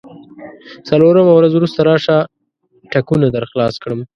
[0.87, 2.17] څلورمه ورځ وروسته راشه،
[2.91, 3.99] ټکونه درخلاص کړم.